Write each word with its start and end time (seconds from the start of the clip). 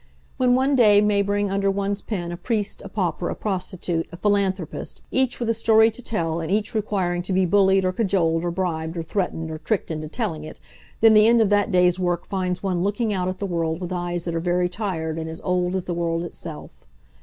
When 0.37 0.55
one 0.55 0.75
day 0.75 0.99
may 0.99 1.21
bring 1.21 1.51
under 1.51 1.69
one's 1.69 2.01
pen 2.01 2.31
a 2.31 2.35
priest, 2.35 2.81
a 2.83 2.89
pauper, 2.89 3.29
a 3.29 3.35
prostitute, 3.35 4.07
a 4.11 4.17
philanthropist, 4.17 5.03
each 5.11 5.39
with 5.39 5.47
a 5.47 5.53
story 5.53 5.91
to 5.91 6.01
tell, 6.01 6.39
and 6.39 6.49
each 6.49 6.73
requiring 6.73 7.21
to 7.21 7.31
be 7.33 7.45
bullied, 7.45 7.85
or 7.85 7.91
cajoled, 7.91 8.43
or 8.43 8.49
bribed, 8.49 8.97
or 8.97 9.03
threatened, 9.03 9.51
or 9.51 9.59
tricked 9.59 9.91
into 9.91 10.07
telling 10.07 10.43
it; 10.43 10.59
then 11.01 11.13
the 11.13 11.27
end 11.27 11.39
of 11.39 11.49
that 11.51 11.69
day's 11.71 11.99
work 11.99 12.25
finds 12.25 12.63
one 12.63 12.81
looking 12.81 13.13
out 13.13 13.27
at 13.27 13.37
the 13.37 13.45
world 13.45 13.79
with 13.79 13.93
eyes 13.93 14.25
that 14.25 14.33
are 14.33 14.39
very 14.39 14.67
tired 14.67 15.19
and 15.19 15.29
as 15.29 15.39
old 15.41 15.75
as 15.75 15.85
the 15.85 15.93
world 15.93 16.23
itself. 16.23 16.83